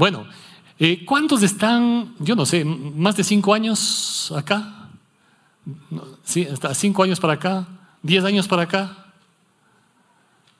[0.00, 0.24] Bueno,
[0.78, 4.88] eh, ¿cuántos están, yo no sé, más de cinco años acá?
[6.50, 7.68] ¿Hasta cinco años para acá?
[8.02, 9.12] ¿Diez años para acá?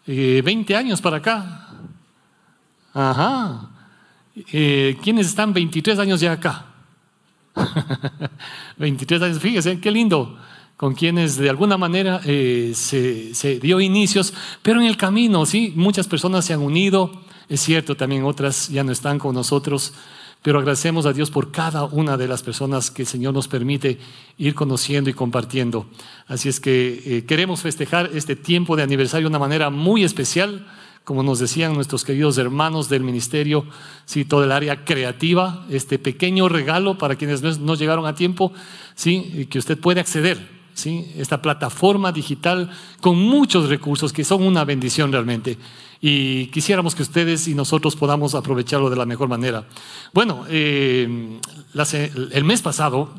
[0.07, 1.71] Eh, ¿Veinte años para acá?
[2.93, 3.71] Ajá.
[4.53, 6.67] Eh, ¿Quiénes están 23 años ya acá?
[8.77, 10.39] 23 años, fíjese, qué lindo,
[10.77, 15.73] con quienes de alguna manera eh, se, se, dio inicios, pero en el camino, sí,
[15.77, 19.93] muchas personas se han unido, es cierto, también otras ya no están con nosotros,
[20.41, 23.99] pero agradecemos a Dios por cada una de las personas que el Señor nos permite
[24.39, 25.87] ir conociendo y compartiendo.
[26.29, 30.67] Así es que eh, queremos festejar este tiempo de aniversario de una manera muy especial
[31.03, 33.65] como nos decían nuestros queridos hermanos del ministerio,
[34.05, 38.53] sí, todo el área creativa, este pequeño regalo para quienes no, llegaron a tiempo,
[38.95, 42.71] sí, que usted puede acceder, sí, esta plataforma digital
[43.01, 45.59] con muchos recursos que son una bendición realmente.
[46.01, 49.67] Y quisiéramos que ustedes y nosotros podamos aprovecharlo de la mejor manera.
[50.15, 51.39] Bueno, eh,
[52.33, 53.11] el mes pasado,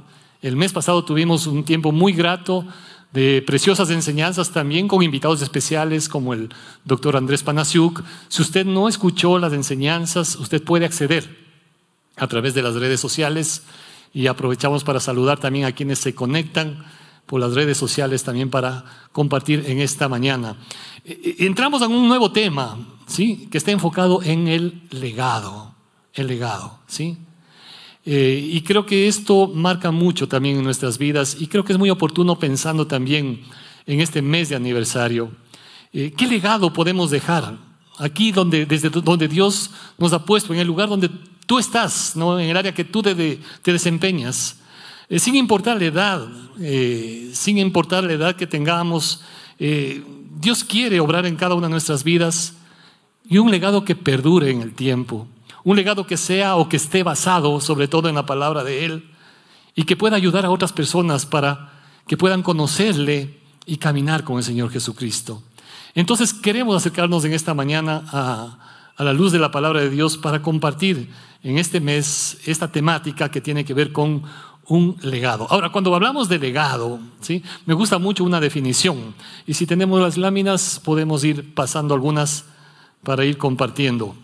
[0.42, 2.66] el mes pasado tuvimos un tiempo muy grato
[3.14, 6.50] de preciosas enseñanzas también con invitados especiales como el
[6.86, 8.04] doctor Andrés Panasiuk.
[8.30, 11.38] Si usted no escuchó las enseñanzas, usted puede acceder
[12.18, 13.64] a través de las redes sociales
[14.14, 16.86] y aprovechamos para saludar también a quienes se conectan
[17.32, 20.58] por las redes sociales también para compartir en esta mañana.
[21.06, 23.48] E, e, entramos en un nuevo tema, ¿sí?
[23.50, 25.74] que está enfocado en el legado,
[26.14, 27.16] el legado, ¿sí?
[28.04, 31.80] Eh, y creo que esto marca mucho también en nuestras vidas y creo que es
[31.80, 33.40] muy oportuno pensando también
[33.86, 35.32] en este mes de aniversario.
[35.94, 37.58] Eh, ¿Qué legado podemos dejar
[37.98, 41.10] aquí donde, desde donde Dios nos ha puesto, en el lugar donde
[41.46, 42.38] tú estás, ¿no?
[42.38, 44.58] en el área que tú te, te desempeñas?
[45.12, 46.28] Eh, sin importar la edad,
[47.34, 49.22] sin importar la edad que tengamos,
[49.60, 52.56] Dios quiere obrar en cada una de nuestras vidas
[53.30, 55.28] y un legado que perdure en el tiempo.
[55.64, 59.12] Un legado que sea o que esté basado sobre todo en la palabra de Él
[59.76, 61.72] y que pueda ayudar a otras personas para
[62.08, 65.44] que puedan conocerle y caminar con el Señor Jesucristo.
[65.94, 68.58] Entonces queremos acercarnos en esta mañana a,
[68.98, 71.10] la luz de la palabra de Dios para compartir
[71.44, 74.24] en este mes esta temática que tiene que ver con
[74.68, 75.48] un legado.
[75.50, 77.44] Ahora, cuando hablamos de legado, ¿sí?
[77.66, 79.14] me gusta mucho una definición.
[79.46, 82.46] Y si tenemos las láminas, podemos ir pasando algunas
[83.04, 84.16] para ir compartiendo.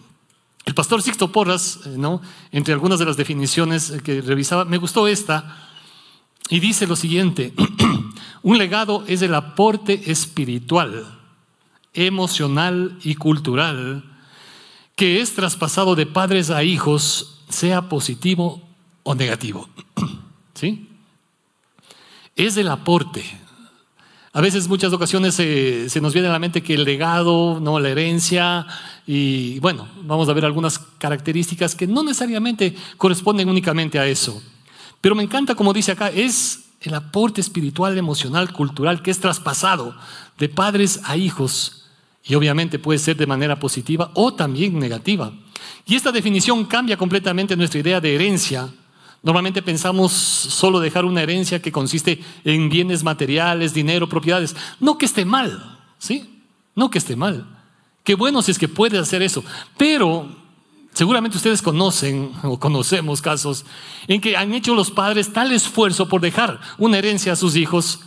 [0.66, 2.22] El pastor Sixto Porras, eh, ¿no?
[2.52, 5.58] entre algunas de las definiciones eh, que revisaba, me gustó esta
[6.50, 7.54] y dice lo siguiente,
[8.44, 11.06] un legado es el aporte espiritual,
[11.94, 14.04] emocional y cultural
[14.98, 18.68] que es traspasado de padres a hijos, sea positivo
[19.04, 19.70] o negativo.
[20.58, 20.90] ¿Sí?
[22.36, 23.24] Es el aporte,
[24.38, 27.90] a veces, muchas ocasiones se nos viene a la mente que el legado, no la
[27.90, 28.68] herencia,
[29.08, 34.40] y bueno, vamos a ver algunas características que no necesariamente corresponden únicamente a eso.
[35.02, 39.96] Pero me encanta, como dice acá, es el aporte espiritual, emocional, cultural que es traspasado
[40.38, 41.86] de padres a hijos
[42.24, 45.34] y obviamente puede ser de manera positiva o también negativa.
[45.88, 48.70] Y esta definición cambia completamente nuestra idea de herencia
[49.28, 54.56] Normalmente pensamos solo dejar una herencia que consiste en bienes materiales, dinero, propiedades.
[54.80, 56.46] No que esté mal, ¿sí?
[56.76, 57.46] No que esté mal.
[58.06, 59.44] Qué bueno si es que puede hacer eso.
[59.76, 60.34] Pero
[60.94, 63.66] seguramente ustedes conocen o conocemos casos
[64.08, 68.00] en que han hecho los padres tal esfuerzo por dejar una herencia a sus hijos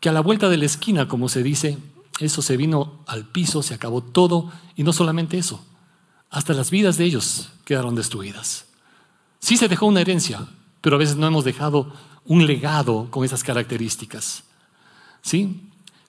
[0.00, 1.78] que a la vuelta de la esquina, como se dice,
[2.18, 5.64] eso se vino al piso, se acabó todo y no solamente eso,
[6.28, 8.67] hasta las vidas de ellos quedaron destruidas.
[9.38, 10.46] Sí se dejó una herencia,
[10.80, 11.92] pero a veces no hemos dejado
[12.24, 14.44] un legado con esas características.
[15.22, 15.62] ¿Sí?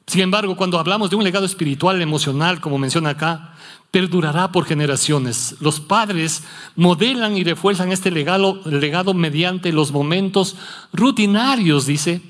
[0.05, 3.53] Sin embargo, cuando hablamos de un legado espiritual, emocional, como menciona acá,
[3.91, 5.55] perdurará por generaciones.
[5.59, 6.43] Los padres
[6.75, 10.55] modelan y refuerzan este legado, legado mediante los momentos
[10.93, 12.21] rutinarios, dice,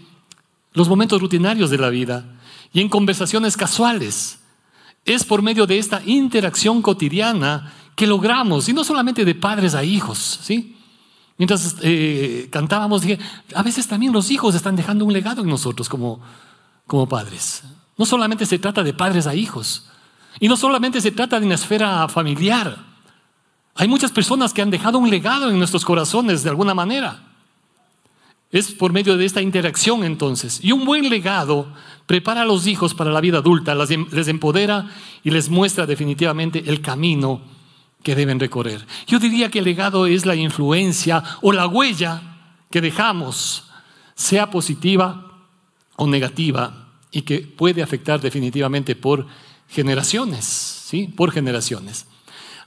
[0.73, 2.25] los momentos rutinarios de la vida
[2.73, 4.39] y en conversaciones casuales.
[5.05, 9.83] Es por medio de esta interacción cotidiana que logramos, y no solamente de padres a
[9.83, 10.77] hijos, ¿sí?
[11.39, 13.17] Mientras eh, cantábamos, dije,
[13.55, 16.19] a veces también los hijos están dejando un legado en nosotros como,
[16.85, 17.63] como padres.
[17.97, 19.89] No solamente se trata de padres a hijos,
[20.41, 22.77] y no solamente se trata de una esfera familiar.
[23.73, 27.23] Hay muchas personas que han dejado un legado en nuestros corazones de alguna manera.
[28.51, 30.59] Es por medio de esta interacción entonces.
[30.61, 31.71] Y un buen legado
[32.05, 34.89] prepara a los hijos para la vida adulta, les empodera
[35.23, 37.58] y les muestra definitivamente el camino
[38.03, 38.85] que deben recorrer.
[39.07, 42.21] Yo diría que el legado es la influencia o la huella
[42.71, 43.65] que dejamos,
[44.15, 45.47] sea positiva
[45.95, 49.25] o negativa, y que puede afectar definitivamente por
[49.67, 51.07] generaciones, ¿sí?
[51.07, 52.05] Por generaciones.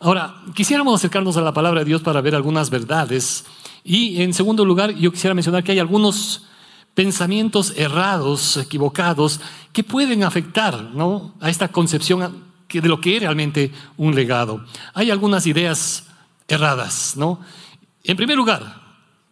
[0.00, 3.44] Ahora, quisiéramos acercarnos a la palabra de Dios para ver algunas verdades.
[3.84, 6.43] Y en segundo lugar, yo quisiera mencionar que hay algunos
[6.94, 9.40] pensamientos errados, equivocados,
[9.73, 11.34] que pueden afectar ¿no?
[11.40, 14.65] a esta concepción de lo que es realmente un legado.
[14.95, 16.07] Hay algunas ideas
[16.49, 17.17] erradas.
[17.17, 17.41] ¿no?
[18.05, 18.83] En primer lugar,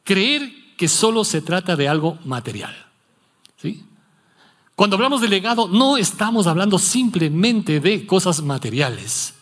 [0.05, 2.75] creer que solo se trata de algo material.
[3.61, 3.85] ¿sí?
[4.75, 9.35] Cuando hablamos de legado, no estamos hablando simplemente de cosas materiales.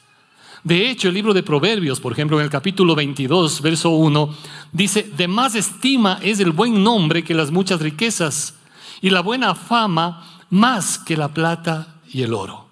[0.65, 4.35] De hecho, el libro de Proverbios, por ejemplo, en el capítulo 22, verso 1,
[4.73, 8.55] dice, de más estima es el buen nombre que las muchas riquezas
[9.01, 12.68] y la buena fama más que la plata y el oro.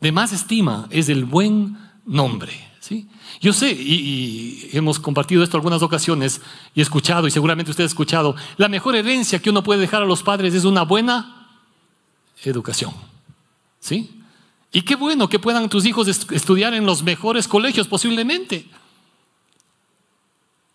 [0.00, 2.52] De más estima es el buen nombre.
[2.80, 3.08] ¿sí?
[3.40, 6.40] Yo sé, y, hemos compartido esto algunas ocasiones
[6.74, 10.02] y he escuchado, y seguramente usted ha escuchado, la mejor herencia que uno puede dejar
[10.02, 11.48] a los padres es una buena
[12.44, 12.92] educación.
[13.80, 14.22] ¿Sí?
[14.72, 18.66] Y qué bueno que puedan tus hijos estudiar en los mejores colegios posiblemente.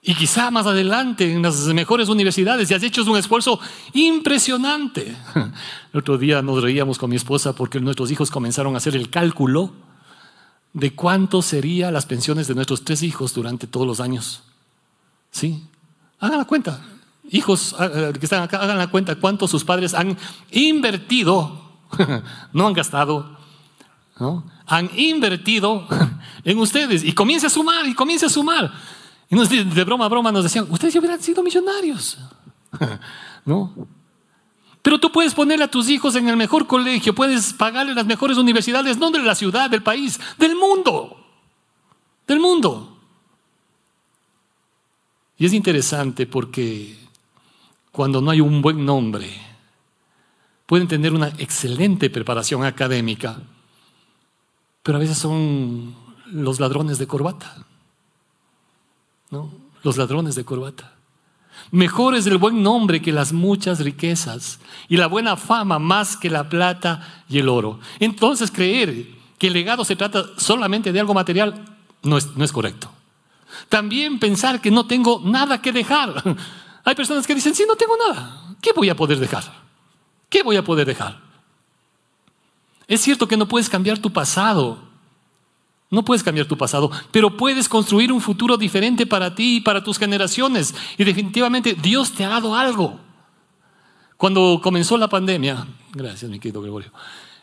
[0.04, 2.72] Y quizá más adelante en las mejores universidades.
[2.72, 3.60] Y has hecho un esfuerzo
[3.94, 5.16] impresionante.
[5.94, 9.12] El otro día nos reíamos con mi esposa porque nuestros hijos comenzaron a hacer el
[9.12, 9.74] cálculo
[10.74, 14.42] de cuánto serían las pensiones de nuestros tres hijos durante todos los años.
[15.30, 15.68] ¿Sí?
[16.20, 16.82] Hagan la cuenta.
[17.30, 20.18] Hijos ah, ah, que están acá, hagan la cuenta cuánto sus padres han
[20.52, 21.78] invertido,
[22.54, 23.38] no han gastado,
[24.66, 25.88] han invertido
[26.44, 28.72] en ustedes y comienza a sumar y comienza a sumar.
[29.32, 32.18] Y de broma a broma nos decían, ustedes ya hubieran sido millonarios.
[33.46, 33.74] ¿No?
[34.82, 38.38] Pero tú puedes ponerle a tus hijos en el mejor colegio, puedes pagarle las mejores
[38.38, 41.16] universidades, no de la ciudad, del país, del mundo.
[42.28, 42.98] Del mundo.
[45.38, 46.98] Y es interesante porque
[47.92, 49.30] cuando no hay un buen nombre,
[50.66, 53.42] pueden tener una excelente preparación académica,
[54.84, 55.96] pero a veces son
[56.26, 57.66] los ladrones de corbata.
[59.32, 59.52] ¿No?
[59.84, 60.94] Los ladrones de corbata.
[61.72, 66.30] Mejor es el buen nombre que las muchas riquezas y la buena fama más que
[66.30, 67.80] la plata y el oro.
[68.00, 69.08] Entonces creer
[69.38, 71.66] que el legado se trata solamente de algo material
[72.04, 72.92] no es, no es correcto.
[73.70, 76.24] También pensar que no tengo nada que dejar.
[76.84, 78.56] Hay personas que dicen, sí, no tengo nada.
[78.62, 79.44] ¿Qué voy a poder dejar?
[80.30, 81.20] ¿Qué voy a poder dejar?
[82.88, 84.80] Es cierto que no puedes cambiar tu pasado.
[85.92, 89.84] No puedes cambiar tu pasado, pero puedes construir un futuro diferente para ti y para
[89.84, 90.74] tus generaciones.
[90.98, 92.98] Y definitivamente Dios te ha dado algo.
[94.16, 96.92] Cuando comenzó la pandemia, gracias mi querido Gregorio,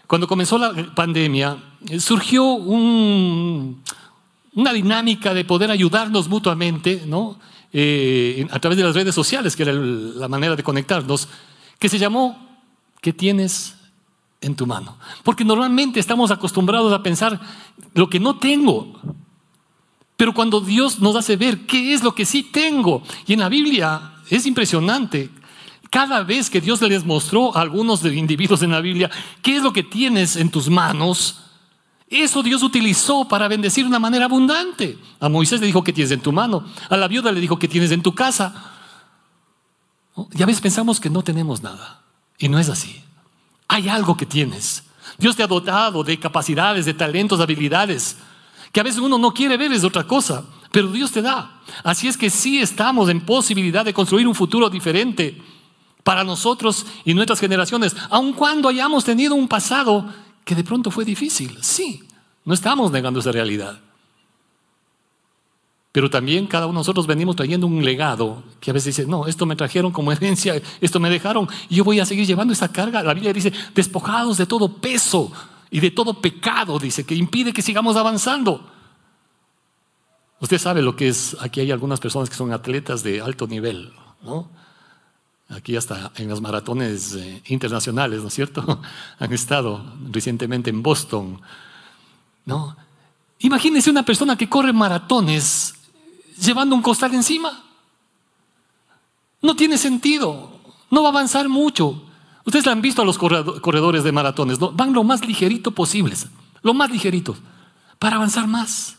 [0.06, 1.58] cuando comenzó la pandemia,
[1.98, 3.82] surgió una
[4.72, 7.38] dinámica de poder ayudarnos mutuamente, ¿no?
[7.70, 11.28] Eh, a través de las redes sociales, que era la manera de conectarnos,
[11.78, 12.48] que se llamó
[13.00, 13.77] ¿Qué tienes
[14.40, 14.96] en tu mano.
[15.24, 17.40] Porque normalmente estamos acostumbrados a pensar
[17.94, 18.92] lo que no tengo.
[20.16, 23.48] Pero cuando Dios nos hace ver qué es lo que sí tengo, y en la
[23.48, 25.30] Biblia es impresionante,
[25.90, 29.10] cada vez que Dios les mostró a algunos de individuos en la Biblia
[29.42, 31.40] qué es lo que tienes en tus manos,
[32.10, 34.98] eso Dios utilizó para bendecir de una manera abundante.
[35.20, 37.68] A Moisés le dijo que tienes en tu mano, a la viuda le dijo que
[37.68, 38.72] tienes en tu casa.
[40.32, 42.02] Y a veces pensamos que no tenemos nada,
[42.38, 43.04] y no es así.
[43.68, 44.82] Hay algo que tienes.
[45.18, 48.16] Dios te ha dotado de capacidades, de talentos, habilidades,
[48.72, 51.60] que a veces uno no quiere ver, es otra cosa, pero Dios te da.
[51.82, 55.40] Así es que sí estamos en posibilidad de construir un futuro diferente
[56.02, 60.06] para nosotros y nuestras generaciones, aun cuando hayamos tenido un pasado
[60.44, 61.58] que de pronto fue difícil.
[61.60, 62.02] Sí,
[62.44, 63.80] no estamos negando esa realidad.
[65.98, 69.26] Pero también cada uno de nosotros venimos trayendo un legado que a veces dice, no,
[69.26, 72.68] esto me trajeron como herencia, esto me dejaron, y yo voy a seguir llevando esta
[72.68, 73.02] carga.
[73.02, 75.32] La Biblia dice, despojados de todo peso
[75.72, 78.64] y de todo pecado, dice, que impide que sigamos avanzando.
[80.38, 83.92] Usted sabe lo que es, aquí hay algunas personas que son atletas de alto nivel,
[84.22, 84.48] ¿no?
[85.48, 88.80] Aquí hasta en los maratones eh, internacionales, ¿no es cierto?
[89.18, 91.40] Han estado recientemente en Boston,
[92.44, 92.76] ¿no?
[93.40, 95.74] Imagínese una persona que corre maratones
[96.40, 97.64] llevando un costal encima.
[99.40, 100.58] No tiene sentido,
[100.90, 102.02] no va a avanzar mucho.
[102.44, 104.72] Ustedes han visto a los corredores de maratones, ¿no?
[104.72, 106.26] van lo más ligerito posibles,
[106.62, 107.36] lo más ligerito,
[107.98, 108.96] para avanzar más.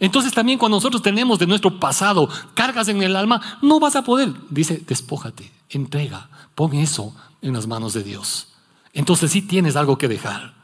[0.00, 4.02] Entonces también cuando nosotros tenemos de nuestro pasado cargas en el alma, no vas a
[4.02, 4.32] poder.
[4.50, 8.48] Dice, despójate, entrega, pon eso en las manos de Dios.
[8.92, 10.54] Entonces sí tienes algo que dejar.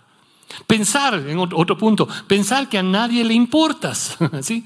[0.67, 4.17] Pensar, en otro punto, pensar que a nadie le importas.
[4.43, 4.65] ¿sí?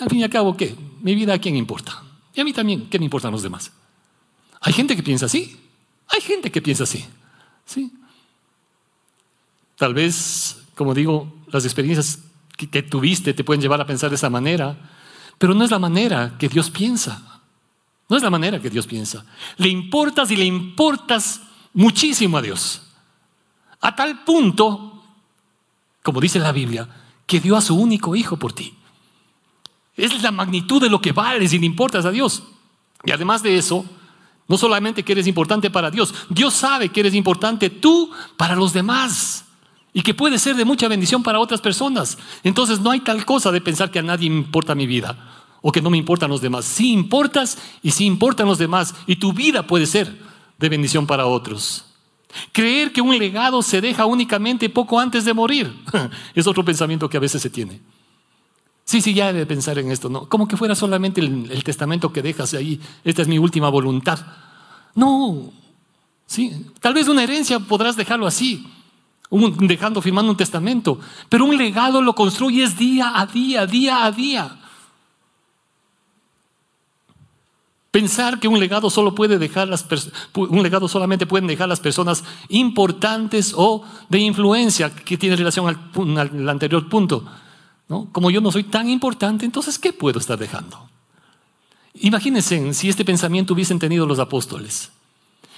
[0.00, 0.76] Al fin y al cabo, ¿qué?
[1.00, 2.02] Mi vida a quién importa.
[2.34, 3.72] Y a mí también, ¿qué me importan los demás?
[4.60, 5.58] Hay gente que piensa así.
[6.08, 7.04] Hay gente que piensa así.
[7.64, 7.92] ¿Sí?
[9.76, 12.20] Tal vez, como digo, las experiencias
[12.56, 14.76] que, que tuviste te pueden llevar a pensar de esa manera,
[15.38, 17.40] pero no es la manera que Dios piensa.
[18.08, 19.24] No es la manera que Dios piensa.
[19.56, 21.40] Le importas y le importas
[21.72, 22.82] muchísimo a Dios.
[23.80, 25.02] A tal punto,
[26.02, 26.88] como dice la Biblia,
[27.26, 28.76] que dio a su único hijo por ti.
[29.96, 32.42] Es la magnitud de lo que vales y le importas a Dios.
[33.04, 33.84] Y además de eso,
[34.48, 38.72] no solamente que eres importante para Dios, Dios sabe que eres importante tú para los
[38.72, 39.44] demás
[39.92, 42.18] y que puede ser de mucha bendición para otras personas.
[42.42, 45.82] Entonces no hay tal cosa de pensar que a nadie importa mi vida o que
[45.82, 46.64] no me importan los demás.
[46.64, 50.18] Sí importas y sí importan los demás y tu vida puede ser
[50.58, 51.84] de bendición para otros.
[52.52, 55.74] Creer que un legado se deja únicamente poco antes de morir
[56.34, 57.80] es otro pensamiento que a veces se tiene.
[58.84, 60.28] Sí, sí, ya debe pensar en esto, ¿no?
[60.28, 64.18] Como que fuera solamente el, testamento que dejas ahí, esta es mi última voluntad.
[64.94, 65.50] No,
[66.26, 68.66] sí, tal vez una herencia podrás dejarlo así,
[69.30, 70.98] dejando, firmando un testamento,
[71.28, 74.58] pero un legado lo construyes día a día, día a día.
[77.90, 79.86] Pensar que un legado solo puede dejar las
[80.34, 86.48] un legado solamente pueden dejar las personas importantes o de influencia que tiene relación al
[86.48, 87.24] anterior punto.
[88.12, 90.88] Como yo no soy tan importante, entonces, ¿qué puedo estar dejando?
[91.94, 94.90] Imagínense si este pensamiento hubiesen tenido los apóstoles.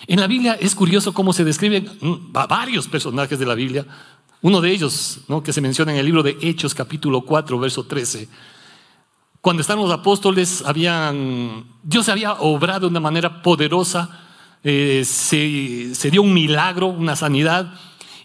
[0.07, 3.87] En la Biblia es curioso cómo se describen mm, varios personajes de la Biblia.
[4.43, 8.29] Uno de ellos, que se menciona en el libro de Hechos, capítulo 4, verso 13.
[9.41, 14.21] Cuando están los apóstoles, habían, Dios había obrado de una manera poderosa,
[14.63, 17.73] eh, se dio un milagro, una sanidad,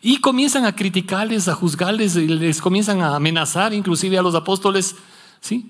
[0.02, 4.96] y comienzan a criticarles, a juzgarles, y les comienzan a amenazar inclusive a los apóstoles.
[5.42, 5.70] ¿sí?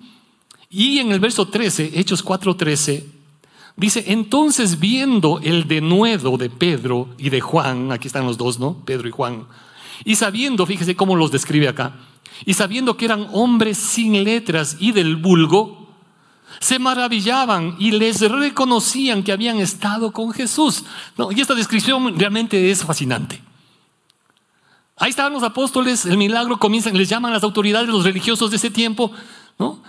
[0.70, 3.04] Y en el verso 13, Hechos 4:13,
[3.76, 8.84] dice, entonces viendo el denuedo de Pedro y de Juan, aquí están los dos, ¿no?
[8.86, 9.48] Pedro y Juan,
[10.06, 11.96] y sabiendo, fíjese cómo los describe acá,
[12.46, 15.90] y sabiendo que eran hombres sin letras y del vulgo,
[16.60, 20.84] se maravillaban y les reconocían que habían estado con Jesús.
[21.18, 23.42] No, y esta descripción realmente es fascinante.
[25.00, 28.70] Ahí estaban los apóstoles, el milagro comienza, les llaman las autoridades, los religiosos de ese
[28.70, 29.12] tiempo,
[29.58, 29.82] ¿no?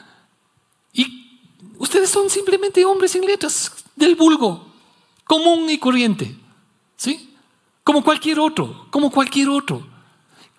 [0.92, 1.40] Y
[1.78, 4.66] ustedes son simplemente hombres sin letras del vulgo,
[5.24, 6.36] común y corriente,
[6.96, 7.34] ¿sí?
[7.82, 9.84] Como cualquier otro, como cualquier otro.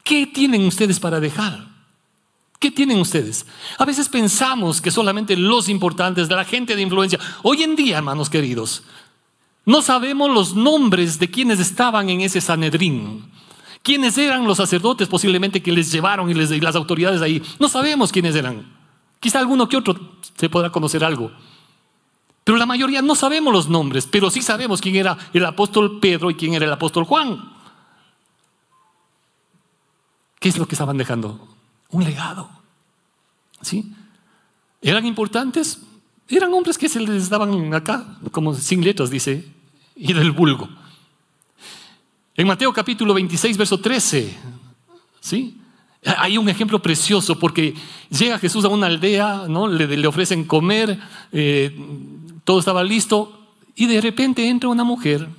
[0.03, 1.71] ¿Qué tienen ustedes para dejar?
[2.59, 3.45] ¿Qué tienen ustedes?
[3.77, 7.97] A veces pensamos que solamente los importantes, de la gente de influencia, hoy en día,
[7.97, 8.83] hermanos queridos,
[9.65, 13.30] no sabemos los nombres de quienes estaban en ese Sanedrín.
[13.83, 17.41] ¿Quiénes eran los sacerdotes posiblemente que les llevaron y, las autoridades ahí?
[17.59, 18.65] No sabemos quiénes eran.
[19.19, 19.95] Quizá alguno que otro
[20.35, 21.31] se podrá conocer algo.
[22.43, 26.29] Pero la mayoría no sabemos los nombres, pero sí sabemos quién era el apóstol Pedro
[26.29, 27.51] y quién era el apóstol Juan.
[30.39, 31.47] ¿Qué es lo que estaban dejando?
[31.89, 32.49] Un legado.
[33.61, 33.93] ¿Sí?
[34.81, 35.81] ¿Eran importantes?
[36.27, 39.47] Eran hombres que se les daban acá, como sin letras, dice,
[39.95, 40.69] y del vulgo.
[42.41, 44.35] En Mateo capítulo 26, verso 13,
[45.19, 45.59] ¿sí?
[46.17, 47.75] Hay un ejemplo precioso porque
[48.09, 49.67] llega Jesús a una aldea, ¿no?
[49.67, 50.99] le, ofrecen comer,
[51.31, 51.71] eh,
[52.43, 53.45] todo estaba listo
[53.75, 55.29] y de repente entra una mujer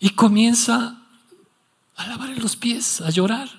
[0.00, 1.02] y comienza
[1.96, 3.50] a lavarle los pies, a llorar,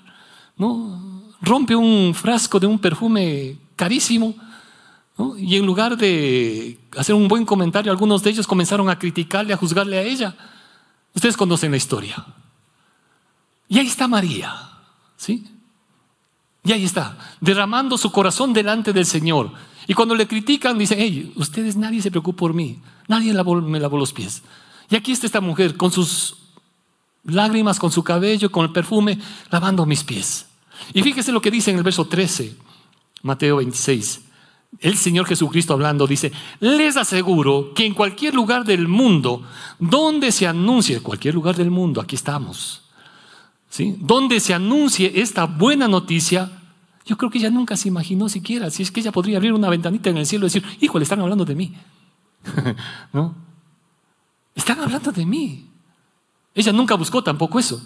[0.57, 1.21] ¿no?
[1.43, 4.33] rompe un frasco de un perfume carísimo
[5.37, 9.57] y en lugar de hacer un buen comentario, algunos de ellos comenzaron a criticarle, a
[9.57, 10.35] juzgarle a ella.
[11.15, 12.23] Ustedes conocen la historia.
[13.67, 14.53] Y ahí está María,
[15.17, 15.47] ¿sí?
[16.63, 19.51] Y ahí está, derramando su corazón delante del Señor.
[19.87, 23.97] Y cuando le critican, dice, hey, ustedes nadie se preocupa por mí, nadie me lavó
[23.97, 24.43] los pies.
[24.89, 26.37] Y aquí está esta mujer con sus
[27.23, 29.19] lágrimas, con su cabello, con el perfume,
[29.49, 30.47] lavando mis pies.
[30.93, 32.55] Y fíjese lo que dice en el verso 13,
[33.23, 34.21] Mateo 26.
[34.79, 39.43] El Señor Jesucristo hablando dice, les aseguro que en cualquier lugar del mundo,
[39.79, 42.83] donde se anuncie, cualquier lugar del mundo, aquí estamos,
[43.69, 43.95] ¿sí?
[43.99, 46.51] donde se anuncie esta buena noticia,
[47.05, 49.69] yo creo que ella nunca se imaginó siquiera, si es que ella podría abrir una
[49.69, 51.73] ventanita en el cielo y decir, hijo, le están hablando de mí.
[53.13, 53.35] ¿No?
[54.55, 55.69] Están hablando de mí.
[56.53, 57.85] Ella nunca buscó tampoco eso.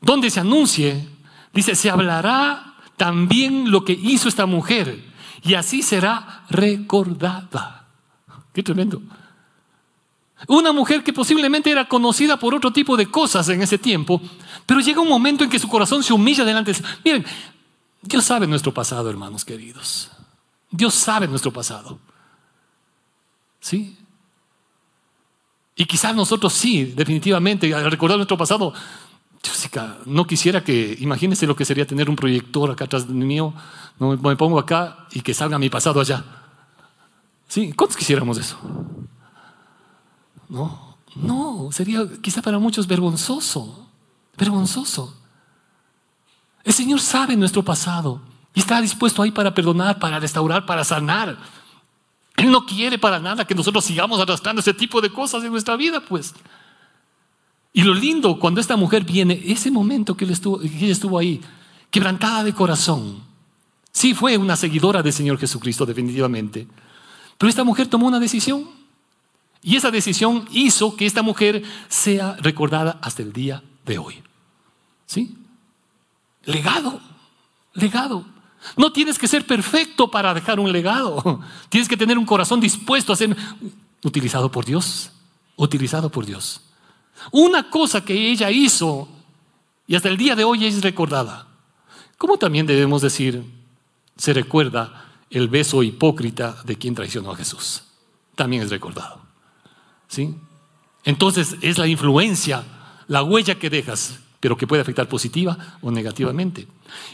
[0.00, 1.08] Donde se anuncie,
[1.52, 5.11] dice, se hablará también lo que hizo esta mujer
[5.42, 7.86] y así será recordada.
[8.52, 9.02] Qué tremendo.
[10.48, 14.20] Una mujer que posiblemente era conocida por otro tipo de cosas en ese tiempo,
[14.66, 17.24] pero llega un momento en que su corazón se humilla delante de Miren,
[18.00, 20.10] Dios sabe nuestro pasado, hermanos queridos.
[20.70, 21.98] Dios sabe nuestro pasado.
[23.60, 23.96] ¿Sí?
[25.76, 28.74] Y quizás nosotros sí, definitivamente, al recordar nuestro pasado,
[30.06, 33.54] no quisiera que, imagínense lo que sería tener un proyector acá atrás de mío,
[33.98, 36.24] no me pongo acá y que salga mi pasado allá.
[37.76, 38.58] ¿Cuántos quisiéramos eso?
[40.48, 43.88] No, no, sería quizá para muchos vergonzoso,
[44.36, 45.14] vergonzoso.
[46.64, 48.20] El Señor sabe nuestro pasado
[48.54, 51.36] y está dispuesto ahí para perdonar, para restaurar, para sanar.
[52.36, 55.76] Él no quiere para nada que nosotros sigamos arrastrando ese tipo de cosas en nuestra
[55.76, 56.34] vida, pues.
[57.72, 61.40] Y lo lindo cuando esta mujer viene, ese momento que, estuvo, que ella estuvo ahí,
[61.90, 63.22] quebrantada de corazón.
[63.92, 66.66] Sí, fue una seguidora del Señor Jesucristo, definitivamente.
[67.38, 68.68] Pero esta mujer tomó una decisión.
[69.62, 74.22] Y esa decisión hizo que esta mujer sea recordada hasta el día de hoy.
[75.06, 75.36] ¿Sí?
[76.44, 77.00] Legado,
[77.74, 78.24] legado.
[78.76, 81.40] No tienes que ser perfecto para dejar un legado.
[81.68, 83.36] Tienes que tener un corazón dispuesto a ser
[84.02, 85.10] utilizado por Dios.
[85.56, 86.60] Utilizado por Dios.
[87.30, 89.08] Una cosa que ella hizo
[89.86, 91.46] y hasta el día de hoy es recordada.
[92.18, 93.44] ¿Cómo también debemos decir,
[94.16, 97.82] se recuerda el beso hipócrita de quien traicionó a Jesús?
[98.34, 99.20] También es recordado.
[100.08, 100.34] ¿Sí?
[101.04, 102.64] Entonces es la influencia,
[103.08, 106.66] la huella que dejas, pero que puede afectar positiva o negativamente.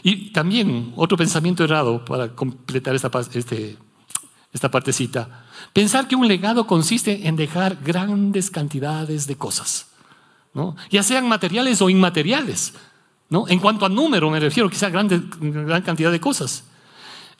[0.03, 3.77] Y también otro pensamiento errado para completar esta, este,
[4.53, 5.45] esta partecita.
[5.73, 9.88] Pensar que un legado consiste en dejar grandes cantidades de cosas.
[10.89, 12.73] Ya sean materiales o inmateriales.
[13.29, 13.47] ¿no?
[13.47, 16.63] En cuanto a número, me refiero quizá a grande, gran cantidad de cosas.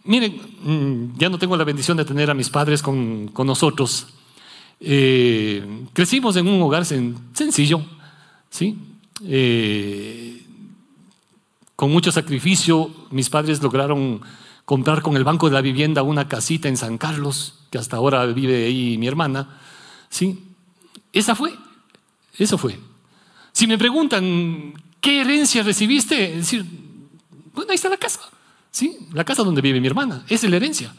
[0.04, 4.08] Miren, mm, ya no tengo la bendición de tener a mis padres con, nosotros.
[4.80, 7.82] Eh, crecimos en un hogar sencillo,
[8.50, 8.78] ¿sí?
[9.26, 10.46] Eh,
[11.76, 14.22] con mucho sacrificio, mis padres lograron
[14.66, 18.26] comprar con el Banco de la Vivienda una casita en San Carlos, que hasta ahora
[18.28, 19.60] vive ahí mi hermana.
[20.10, 20.44] ¿sí?
[21.14, 21.54] Esa fue,
[22.38, 22.80] eso fue.
[23.60, 26.38] Si me preguntan, ¿qué herencia recibiste?
[26.38, 26.66] Decir,
[27.54, 28.22] bueno, ahí está la casa.
[28.72, 28.98] ¿sí?
[29.12, 30.24] La casa donde vive mi hermana.
[30.30, 30.96] Esa es la herencia.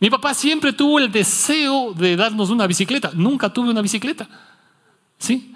[0.00, 3.12] Mi papá siempre tuvo el deseo de darnos una bicicleta.
[3.14, 4.28] Nunca tuve una bicicleta.
[5.16, 5.54] ¿Sí?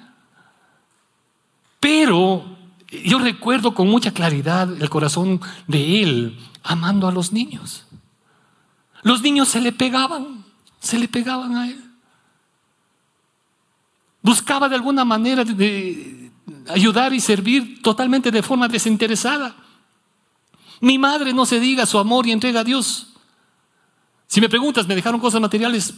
[1.80, 2.56] Pero
[3.02, 7.86] yo recuerdo con mucha claridad el corazón de él amando a los niños.
[9.02, 10.44] Los niños se le pegaban,
[10.78, 11.90] se le pegaban a él.
[14.22, 16.19] Buscaba de alguna manera de
[16.68, 19.56] ayudar y servir totalmente de forma desinteresada.
[20.80, 23.08] Mi madre no se diga su amor y entrega a Dios.
[24.26, 25.94] Si me preguntas, ¿me dejaron cosas materiales?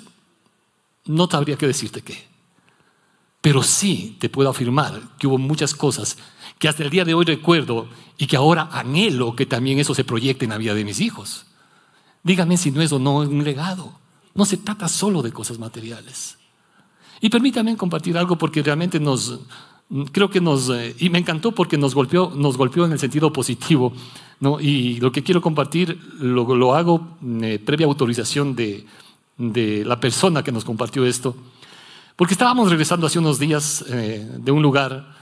[1.05, 2.27] No sabría que decirte qué.
[3.41, 6.17] Pero sí te puedo afirmar que hubo muchas cosas
[6.59, 10.05] que hasta el día de hoy recuerdo y que ahora anhelo que también eso se
[10.05, 11.47] proyecte en la vida de mis hijos.
[12.23, 13.99] Dígame si no es o no un legado.
[14.35, 16.39] No se trata solo de cosas materiales.
[17.21, 19.41] Y permítame compartir algo porque realmente nos,
[20.11, 23.33] creo que nos, eh, y me encantó porque nos golpeó, nos golpeó en el sentido
[23.33, 23.93] positivo,
[24.41, 24.61] ¿no?
[24.61, 28.87] Y lo que quiero compartir lo, lo hago eh, previa autorización de,
[29.37, 31.37] de, la persona que nos compartió esto,
[32.17, 35.15] porque estábamos regresando hace unos días eh, de un lugar,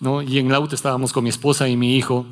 [0.00, 0.22] ¿no?
[0.22, 2.26] Y en el auto estábamos con mi esposa y mi hijo,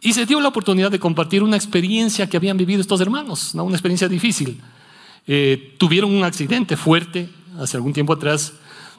[0.00, 3.64] y se dio la oportunidad de compartir una experiencia que habían vivido estos hermanos, ¿no?
[3.64, 4.60] Una experiencia difícil.
[5.76, 8.54] tuvieron un accidente fuerte, hace algún tiempo atrás,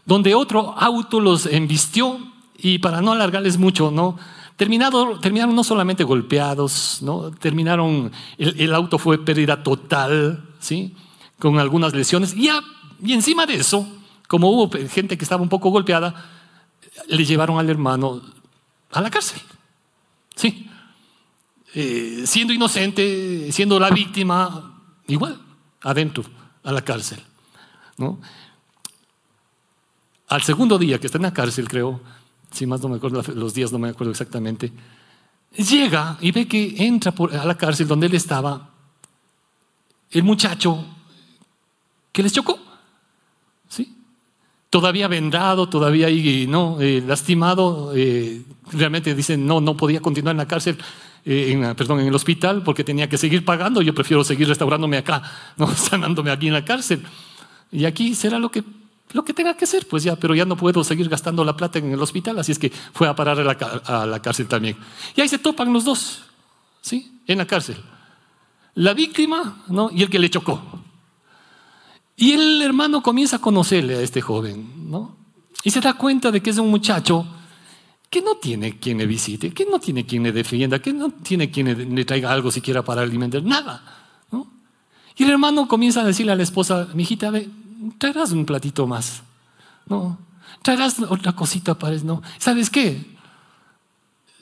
[0.06, 2.29] donde otro auto los embistió
[2.62, 4.17] y para no alargarles mucho, ¿no?
[4.56, 7.32] Terminado, terminaron no solamente golpeados, ¿no?
[7.32, 10.93] Terminaron, el, auto fue pérdida total, ¿sí?
[11.39, 12.36] Con algunas lesiones.
[12.36, 12.50] Y,
[13.02, 13.88] y encima de eso,
[14.28, 16.13] como hubo gente que estaba un poco golpeada,
[17.08, 18.22] le llevaron al hermano
[18.91, 19.41] a la cárcel,
[20.36, 20.69] ¿sí?
[21.74, 25.39] Eh, siendo inocente, siendo la víctima, igual,
[25.82, 26.24] adentro,
[26.63, 27.22] a la cárcel,
[27.98, 28.19] ¿no?
[30.28, 32.02] Al segundo día que está en la cárcel, creo,
[32.51, 34.71] si más no me acuerdo los días, no me acuerdo exactamente,
[35.55, 38.69] llega y ve que entra a la cárcel donde él estaba
[40.12, 40.85] el muchacho
[42.12, 42.59] que les chocó.
[43.67, 43.95] ¿Sí?
[44.69, 50.38] Todavía vendado, todavía ahí, no, eh, lastimado, eh, realmente dicen, no, no podía continuar en
[50.38, 50.77] la cárcel,
[51.25, 54.97] eh, en, perdón, en el hospital porque tenía que seguir pagando, yo prefiero seguir restaurándome
[54.97, 55.21] acá,
[55.57, 57.03] no sanándome aquí en la cárcel.
[57.71, 58.63] Y aquí será lo que
[59.13, 61.80] lo que tenga que ser, pues ya, pero ya no puedo seguir gastando la plata
[61.80, 64.78] en el hospital, así es que fue a parar a la, cárcel también.
[65.15, 66.24] Y ahí se topan los dos,
[66.82, 67.19] ¿sí?
[67.26, 67.78] En la cárcel.
[68.76, 69.89] La víctima, ¿no?
[69.91, 70.62] Y el que le chocó.
[72.15, 75.17] Y el hermano comienza a conocerle a este joven, ¿no?
[75.63, 77.26] Y se da cuenta de que es un muchacho
[78.10, 81.50] que no tiene quien le visite, que no tiene quien le defienda, que no tiene
[81.50, 83.84] quien le, traiga algo siquiera para alimentar, nada,
[84.32, 84.48] ¿no?
[85.15, 87.50] Y el hermano comienza a decirle a la esposa, mi hijita, ve,
[87.97, 89.23] traerás un platito más.
[89.86, 90.17] No,
[90.62, 92.21] traerás otra cosita para no.
[92.38, 93.19] ¿Sabes qué?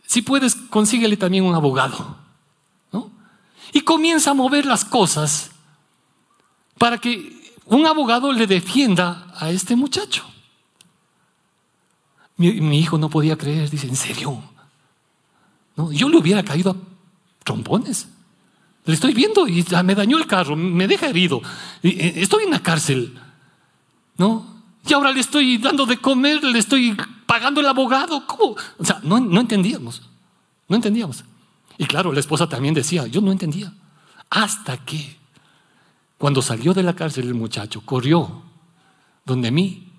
[0.07, 2.17] si puedes, consíguele también un abogado.
[2.91, 3.11] ¿no?
[3.73, 5.51] Y comienza a mover las cosas
[6.79, 10.25] para que un abogado le defienda a este muchacho.
[12.37, 14.41] Mi, hijo no podía creer, dice, ¿en serio?
[15.75, 15.91] ¿No?
[15.91, 16.75] Yo le hubiera caído a
[17.43, 18.07] trompones.
[18.85, 21.41] Le estoy viendo y me dañó el carro, me deja herido.
[21.83, 23.19] Eh, estoy en la cárcel.
[24.17, 24.57] ¿No?
[24.87, 28.25] Y ahora le estoy dando de comer, le estoy pagando el abogado.
[28.25, 28.55] ¿Cómo?
[28.77, 30.01] O sea, no, entendíamos.
[30.67, 31.23] No entendíamos.
[31.77, 33.73] Y claro, la esposa también decía, yo no entendía.
[34.29, 35.17] Hasta que,
[36.17, 38.43] cuando salió de la cárcel el muchacho, corrió
[39.25, 39.91] donde mí,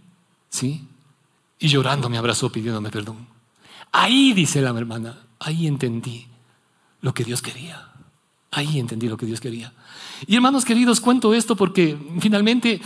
[0.49, 0.87] ¿sí?
[1.59, 3.27] Y llorando me abrazó pidiéndome perdón.
[3.93, 6.27] Ahí, dice la hermana, ahí entendí
[7.01, 7.89] lo que Dios quería.
[8.51, 9.73] Ahí entendí lo que Dios quería.
[10.27, 12.81] Y hermanos queridos, cuento esto porque finalmente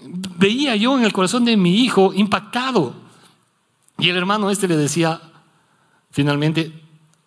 [0.00, 2.94] veía yo en el corazón de mi hijo impactado.
[3.98, 5.20] Y el hermano este le decía,
[6.10, 6.72] finalmente,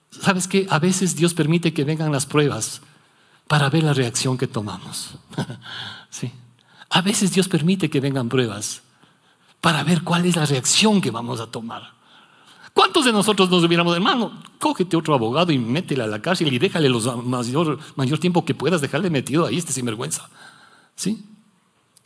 [0.09, 0.67] ¿sabes qué?
[0.69, 2.81] A veces Dios permite que vengan las pruebas
[3.47, 5.15] para ver la reacción que tomamos.
[6.09, 6.31] sí.
[6.89, 8.81] A veces Dios permite que vengan pruebas
[9.59, 11.93] para ver cuál es la reacción que vamos a tomar.
[12.73, 16.57] ¿Cuántos de nosotros nos hubiéramos, hermano, cógete otro abogado y métele a la cárcel y
[16.57, 20.29] déjale los mayor, mayor tiempo que puedas dejarle metido ahí este sinvergüenza?
[20.95, 21.25] ¿Sí?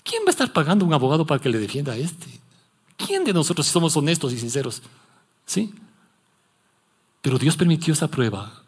[0.05, 2.27] ¿Quién va a estar pagando un abogado para que le defienda a este?
[2.95, 4.83] ¿Quién de nosotros somos honestos y sinceros?
[5.47, 5.73] ¿Sí?
[7.23, 8.61] Pero Dios permitió esa prueba.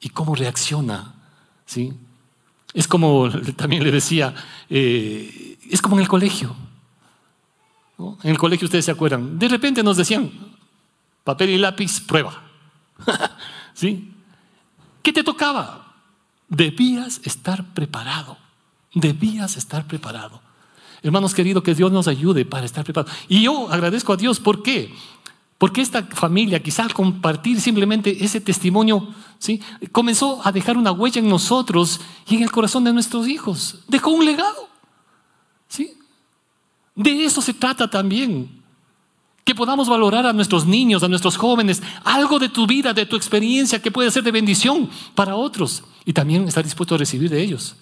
[0.00, 1.14] ¿Y cómo reacciona?
[1.64, 1.94] ¿Sí?
[2.74, 4.34] Es como también le decía,
[4.68, 6.54] eh, es como en el colegio.
[8.22, 9.38] En el colegio ustedes se acuerdan.
[9.38, 10.30] De repente nos decían,
[11.24, 12.42] papel y lápiz, prueba.
[13.72, 14.12] ¿Sí?
[15.02, 15.94] ¿Qué te tocaba?
[16.48, 18.36] Debías estar preparado.
[18.92, 20.49] Debías estar preparado.
[21.02, 23.16] Hermanos queridos, que Dios nos ayude para estar preparados.
[23.28, 24.92] Y yo agradezco a Dios, ¿por qué?
[25.60, 29.60] Porque esta familia, quizá al compartir simplemente ese testimonio, ¿sí?
[29.92, 33.80] comenzó a dejar una huella en nosotros y en el corazón de nuestros hijos.
[33.86, 34.70] Dejó un legado.
[35.68, 35.98] ¿sí?
[36.94, 38.62] De eso se trata también.
[39.44, 43.16] Que podamos valorar a nuestros niños, a nuestros jóvenes, algo de tu vida, de tu
[43.16, 45.82] experiencia que puede ser de bendición para otros.
[46.04, 47.76] Y también estar dispuesto a recibir de ellos.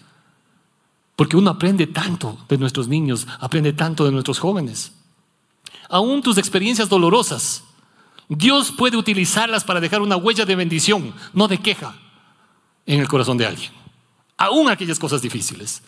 [1.18, 4.92] Porque uno aprende tanto de nuestros niños, aprende tanto de nuestros jóvenes.
[5.88, 7.64] Aún tus experiencias dolorosas,
[8.28, 11.96] Dios puede utilizarlas para dejar una huella de bendición, no de queja,
[12.86, 13.72] en el corazón de alguien.
[14.36, 15.82] Aún aquellas cosas difíciles.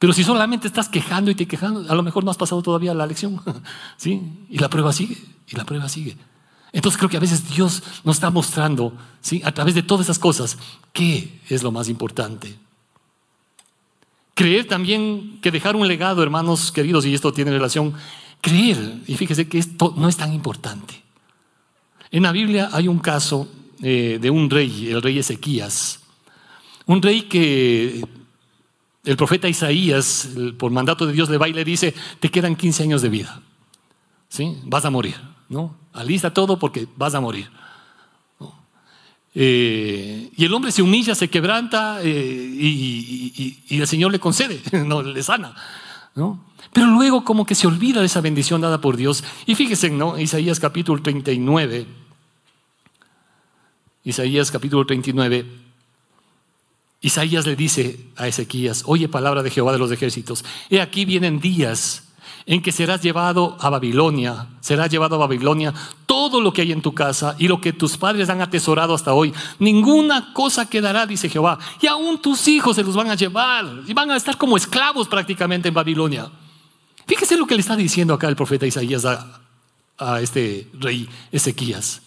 [0.00, 2.92] Pero si solamente estás quejando y te quejando, a lo mejor no has pasado todavía
[2.92, 3.40] la lección.
[3.96, 4.20] ¿Sí?
[4.50, 5.16] Y la prueba sigue,
[5.46, 6.16] y la prueba sigue.
[6.72, 9.42] Entonces creo que a veces Dios nos está mostrando, ¿sí?
[9.44, 10.58] a través de todas esas cosas,
[10.92, 12.63] qué es lo más importante.
[14.34, 17.94] Creer también que dejar un legado, hermanos queridos, y esto tiene relación,
[18.40, 21.02] creer, y fíjese que esto no es tan importante.
[22.10, 23.48] En la Biblia hay un caso
[23.82, 26.00] eh, de un rey, el rey Ezequías,
[26.86, 28.04] un rey que
[29.04, 32.82] el profeta Isaías, por mandato de Dios, le va y le dice, te quedan 15
[32.82, 33.40] años de vida,
[34.28, 34.58] ¿sí?
[34.64, 35.16] vas a morir,
[35.48, 35.76] ¿no?
[35.92, 37.48] Alista todo porque vas a morir.
[39.34, 45.02] Eh, y el hombre se humilla, se quebranta eh, y, el Señor le concede, no
[45.02, 45.54] le sana.
[46.14, 46.44] ¿no?
[46.72, 49.24] Pero luego como que se olvida de esa bendición dada por Dios.
[49.46, 50.18] Y fíjense, ¿no?
[50.18, 51.86] Isaías capítulo 39.
[54.04, 55.46] Isaías capítulo 39.
[57.00, 61.38] Isaías le dice a Ezequías, oye palabra de Jehová de los ejércitos, he aquí vienen
[61.38, 62.04] días
[62.46, 65.72] en que serás llevado a Babilonia, será llevado a Babilonia
[66.04, 69.14] todo lo que hay en tu casa y lo que tus padres han atesorado hasta
[69.14, 69.32] hoy.
[69.58, 71.58] Ninguna cosa quedará, dice Jehová.
[71.80, 75.08] Y aún tus hijos se los van a llevar y van a estar como esclavos
[75.08, 76.30] prácticamente en Babilonia.
[77.06, 79.40] Fíjese lo que le está diciendo acá el profeta Isaías a,
[79.98, 82.02] a este rey Ezequías.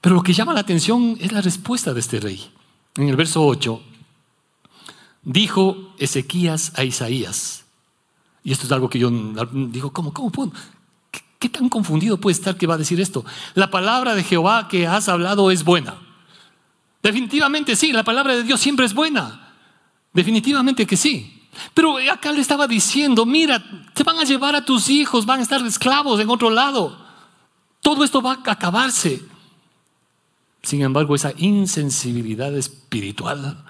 [0.00, 2.50] Pero lo que llama la atención es la respuesta de este rey.
[2.96, 3.82] En el verso 8,
[5.22, 7.65] dijo Ezequías a Isaías,
[8.46, 10.52] y esto es algo que yo digo, ¿cómo, cómo puedo?
[11.40, 13.24] ¿Qué, tan confundido puede estar que va a decir esto?
[13.54, 15.96] La palabra de Jehová que has hablado es buena.
[17.02, 19.52] Definitivamente sí, la palabra de Dios siempre es buena.
[20.12, 21.42] Definitivamente que sí.
[21.74, 23.60] Pero acá le estaba diciendo, mira,
[23.92, 26.96] te van a llevar a tus hijos, van a estar esclavos en otro lado.
[27.80, 29.24] Todo esto va a acabarse.
[30.62, 33.64] Sin embargo, esa insensibilidad espiritual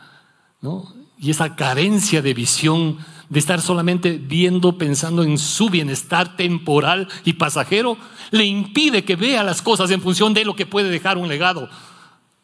[0.60, 0.92] ¿no?
[1.18, 7.32] y esa carencia de visión de estar solamente viendo, pensando en su bienestar temporal y
[7.32, 7.96] pasajero,
[8.30, 11.68] le impide que vea las cosas en función de lo que puede dejar un legado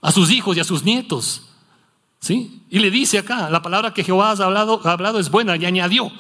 [0.01, 1.49] a sus hijos y a sus nietos.
[2.19, 2.63] ¿Sí?
[2.71, 5.67] Y le dice acá, la palabra que Jehová ha hablado, ha hablado es buena y
[5.67, 6.11] añadió,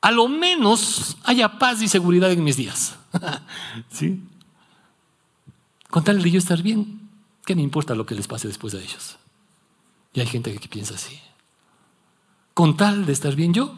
[0.00, 2.96] a lo menos haya paz y seguridad en mis días.
[3.90, 4.20] ¿Sí?
[5.90, 7.06] Con tal de yo estar bien,
[7.46, 9.18] ¿Qué me importa lo que les pase después a ellos?
[10.16, 11.20] Y hay gente que piensa así.
[12.54, 13.74] Con tal de estar bien yo,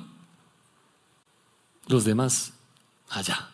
[1.89, 2.53] los demás
[3.11, 3.51] allá.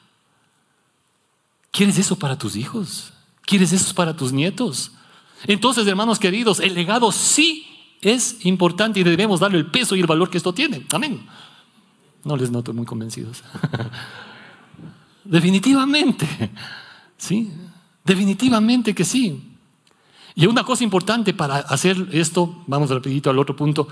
[1.70, 3.14] ¿Quieres eso para tus hijos?
[3.46, 4.92] ¿Quieres eso para tus nietos?
[5.46, 7.66] Entonces, hermanos queridos, el legado sí
[8.02, 10.86] es importante y debemos darle el peso y el valor que esto tiene.
[10.92, 11.26] Amén.
[12.22, 13.42] No les noto muy convencidos.
[15.24, 16.26] Definitivamente.
[17.16, 17.50] Sí,
[18.04, 19.53] definitivamente que sí.
[20.34, 23.86] Y una cosa importante para hacer esto, vamos rapidito al otro punto,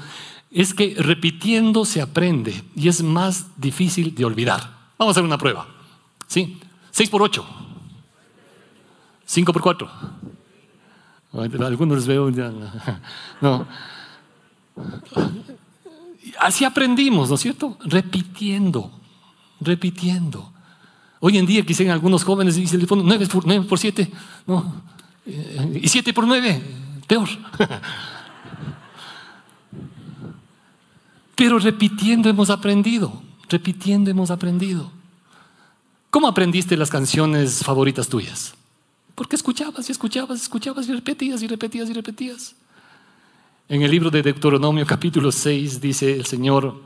[0.50, 4.76] es que repitiendo se aprende y es más difícil de olvidar.
[4.98, 5.66] Vamos a hacer una prueba.
[6.26, 6.58] ¿Sí?
[6.90, 7.44] 6 por 8.
[9.24, 9.90] 5 por 4.
[11.60, 12.30] Algunos les veo.
[13.40, 13.66] No.
[16.38, 17.78] Así aprendimos, ¿no es cierto?
[17.84, 18.90] Repitiendo,
[19.60, 20.52] repitiendo.
[21.20, 24.10] Hoy en día quizás algunos jóvenes dicen, 9 por, 9 por 7,
[24.46, 24.82] no,
[25.24, 26.62] y 7 por 9,
[27.06, 27.28] peor.
[31.36, 34.90] Pero repitiendo hemos aprendido, repitiendo hemos aprendido.
[36.10, 38.54] ¿Cómo aprendiste las canciones favoritas tuyas?
[39.14, 42.54] Porque escuchabas y escuchabas, escuchabas y repetías y repetías y repetías.
[43.68, 46.82] En el libro de Deuteronomio capítulo 6 dice el Señor,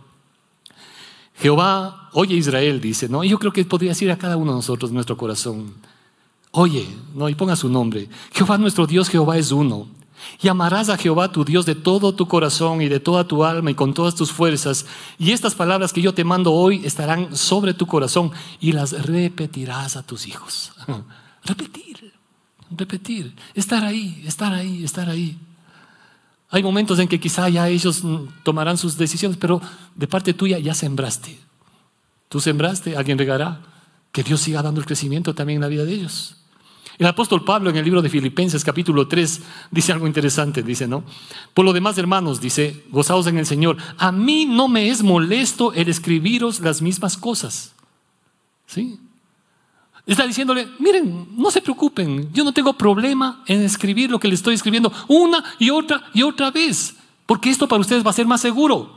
[1.35, 3.25] Jehová, oye Israel, dice, ¿no?
[3.25, 5.75] Y yo creo que podría decir a cada uno de nosotros nuestro corazón,
[6.57, 7.29] oye, ¿no?
[7.29, 8.09] Y ponga su nombre.
[8.33, 9.89] Jehová nuestro Dios, Jehová es uno.
[10.41, 13.71] Y amarás a Jehová tu Dios de todo tu corazón y de toda tu alma
[13.71, 14.87] y con todas tus fuerzas.
[15.19, 19.97] Y estas palabras que yo te mando hoy estarán sobre tu corazón y las repetirás
[19.97, 20.73] a tus hijos.
[21.45, 22.13] Repetir,
[22.77, 25.39] repetir, estar ahí, estar ahí, estar ahí.
[26.51, 28.03] Hay momentos en que quizá ya ellos
[28.43, 29.61] tomarán sus decisiones, pero
[29.95, 31.39] de parte tuya ya sembraste.
[32.29, 33.61] Tú sembraste, alguien regará.
[34.11, 36.37] Que Dios siga dando el crecimiento también en la vida de ellos.
[36.99, 41.05] El apóstol Pablo en el libro de Filipenses capítulo 3 dice algo interesante, dice, ¿no?
[41.53, 43.77] Por lo demás, hermanos, dice, gozaos en el Señor.
[43.99, 47.75] A mí no me es molesto el escribiros las mismas cosas.
[48.67, 48.99] ¿Sí?
[50.07, 54.39] Está diciéndole, miren, no se preocupen, yo no tengo problema en escribir lo que les
[54.39, 56.95] estoy escribiendo una y otra y otra vez,
[57.27, 58.97] porque esto para ustedes va a ser más seguro.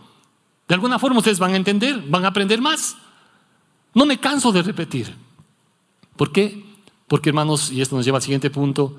[0.67, 2.95] De alguna forma ustedes van a entender, van a aprender más.
[3.93, 5.15] No me canso de repetir.
[6.15, 6.68] ¿Por qué?
[7.09, 8.97] Porque hermanos, y esto nos lleva al siguiente punto,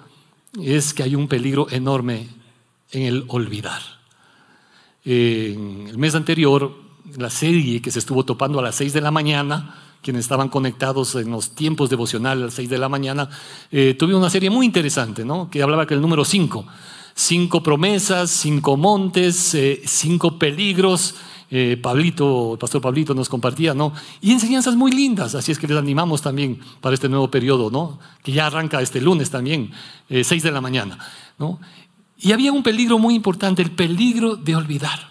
[0.61, 2.29] es que hay un peligro enorme
[2.91, 3.81] en el olvidar.
[5.05, 6.75] En el mes anterior,
[7.17, 11.15] la serie que se estuvo topando a las 6 de la mañana, quienes estaban conectados
[11.15, 13.31] en los tiempos devocionales a las 6 de la mañana,
[13.71, 15.49] eh, una serie muy interesante, ¿no?
[15.49, 16.67] que hablaba que el número 5,
[17.15, 21.15] cinco promesas, cinco montes, eh, cinco peligros.
[21.53, 23.93] Eh, Pablito, el pastor Pablito nos compartía, ¿no?
[24.21, 27.99] Y enseñanzas muy lindas, así es que les animamos también para este nuevo periodo, ¿no?
[28.23, 29.73] Que ya arranca este lunes también,
[30.09, 30.99] 6 de la mañana,
[31.39, 31.59] ¿no?
[32.19, 35.11] Y había un peligro muy importante, el peligro de olvidar.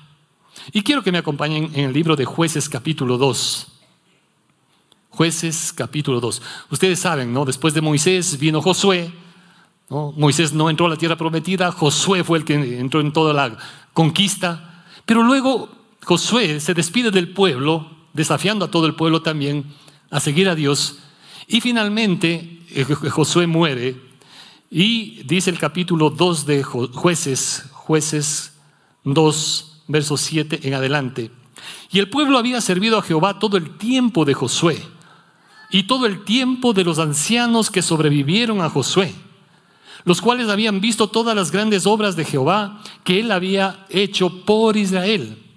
[0.72, 3.68] Y quiero que me acompañen en el libro de Jueces capítulo 2.
[5.10, 6.42] Jueces capítulo 2.
[6.70, 7.44] Ustedes saben, ¿no?
[7.44, 9.12] Después de Moisés vino Josué.
[9.90, 10.14] ¿no?
[10.16, 13.58] Moisés no entró a la tierra prometida, Josué fue el que entró en toda la
[13.94, 14.86] conquista.
[15.06, 19.66] Pero luego Josué se despide del pueblo, desafiando a todo el pueblo también
[20.10, 21.00] a seguir a Dios.
[21.48, 24.00] Y finalmente eh, Josué muere.
[24.72, 28.54] Y dice el capítulo 2 de Jueces, Jueces
[29.04, 31.32] 2, verso 7 en adelante.
[31.92, 34.82] Y el pueblo había servido a Jehová todo el tiempo de Josué
[35.72, 39.14] y todo el tiempo de los ancianos que sobrevivieron a Josué,
[40.04, 44.78] los cuales habían visto todas las grandes obras de Jehová que él había hecho por
[44.78, 45.49] Israel.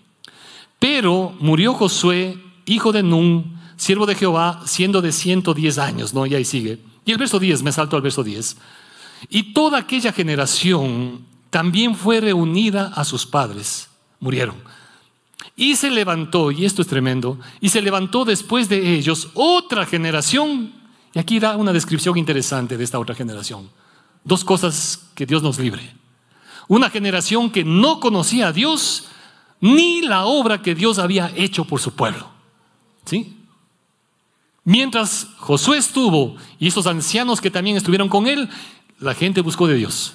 [0.83, 6.27] Pero murió Josué, hijo de Nun, siervo de Jehová, siendo de 110 años, ¿no?
[6.27, 6.81] Y ahí sigue.
[7.05, 8.57] Y el verso 10, me salto al verso 10.
[9.29, 14.57] Y toda aquella generación también fue reunida a sus padres, murieron.
[15.55, 20.73] Y se levantó, y esto es tremendo, y se levantó después de ellos otra generación.
[21.15, 23.71] Y aquí da una descripción interesante de esta otra generación.
[24.25, 25.95] Dos cosas que Dios nos libre.
[26.67, 29.07] Una generación que no conocía a Dios
[29.63, 32.29] ni la obra que Dios había hecho por su pueblo.
[33.07, 33.39] ¿Sí?
[34.65, 38.51] Mientras Josué estuvo y esos ancianos que también estuvieron con él,
[38.99, 40.15] la gente buscó de Dios.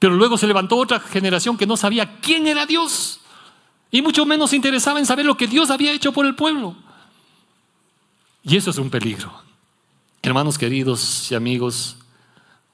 [0.00, 3.20] Pero luego se levantó otra generación que no sabía quién era Dios.
[3.92, 6.74] Y mucho menos se interesaba en saber lo que Dios había hecho por el pueblo.
[8.42, 9.32] Y eso es un peligro.
[10.22, 11.96] Hermanos queridos y amigos,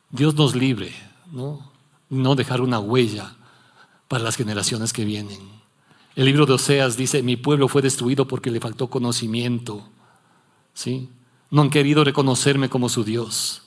[0.09, 0.95] Dios nos libre,
[1.31, 1.71] ¿no?
[2.09, 3.35] No dejar una huella
[4.09, 5.56] para las generaciones que vienen.
[6.17, 9.89] El libro de Oseas dice, mi pueblo fue destruido porque le faltó conocimiento.
[10.75, 11.11] ¿Sí?
[11.51, 13.63] No han querido reconocerme como su Dios.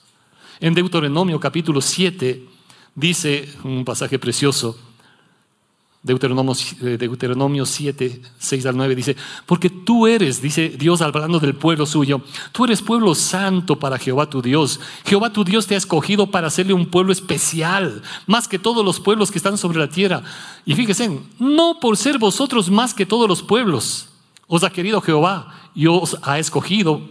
[0.59, 2.59] En Deuteronomio capítulo 7
[2.99, 4.77] Dice un pasaje precioso,
[6.01, 11.55] Deuteronomio, eh, Deuteronomio 7, 6 al 9 dice, porque tú eres, dice Dios hablando del
[11.55, 12.21] pueblo suyo,
[12.53, 14.79] tú eres pueblo santo para Jehová tu Dios.
[15.03, 19.01] Jehová tu Dios te ha escogido para hacerle un pueblo especial, más que todos los
[19.01, 20.23] pueblos que están sobre la tierra.
[20.65, 24.07] Y fíjense, no por ser vosotros más que todos los pueblos,
[24.47, 27.01] os ha querido Jehová y os ha escogido,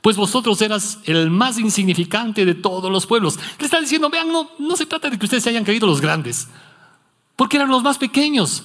[0.00, 3.38] pues vosotros eras el más insignificante de todos los pueblos.
[3.58, 6.00] Le está diciendo, vean, no, no se trata de que ustedes se hayan creído los
[6.00, 6.48] grandes
[7.36, 8.64] porque eran los más pequeños.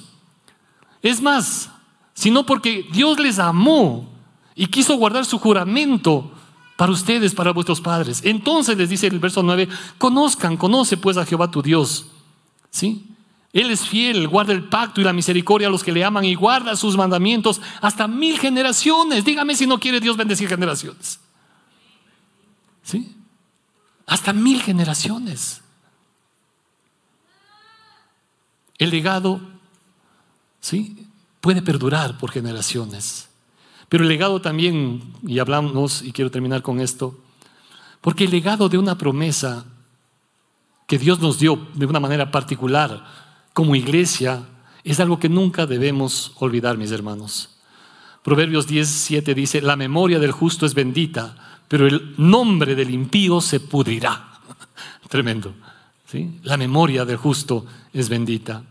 [1.02, 1.70] Es más,
[2.14, 4.10] sino porque Dios les amó
[4.56, 6.32] y quiso guardar su juramento
[6.76, 8.22] para ustedes, para vuestros padres.
[8.24, 12.08] Entonces les dice el verso 9, conozcan, conoce pues a Jehová tu Dios.
[12.70, 13.06] ¿Sí?
[13.54, 16.36] Él es fiel, guarda el pacto y la misericordia a los que le aman y
[16.36, 19.26] guarda sus mandamientos hasta mil generaciones.
[19.26, 21.20] Dígame si no quiere Dios bendecir generaciones.
[22.84, 23.16] ¿Sí?
[24.06, 25.62] Hasta mil generaciones.
[28.78, 29.42] El legado,
[30.60, 31.08] ¿sí?
[31.42, 33.30] Puede perdurar por generaciones.
[33.90, 37.18] Pero el legado también, y hablamos, y quiero terminar con esto,
[38.02, 39.66] porque el legado de una promesa
[40.88, 43.06] que Dios nos dio de una manera particular
[43.54, 44.44] como iglesia
[44.84, 47.58] es algo que nunca debemos olvidar, mis hermanos.
[48.24, 53.60] Proverbios 10, dice, la memoria del justo es bendita, pero el nombre del impío se
[53.60, 54.40] pudrirá.
[55.10, 55.54] Tremendo.
[56.44, 58.64] La memoria del justo es bendita.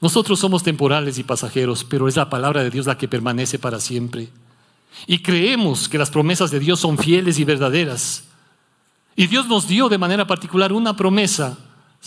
[0.00, 3.80] Nosotros somos temporales y pasajeros, pero es la palabra de Dios la que permanece para
[3.80, 4.28] siempre.
[5.06, 8.24] Y creemos que las promesas de Dios son fieles y verdaderas.
[9.14, 11.58] Y Dios nos dio de manera particular una promesa.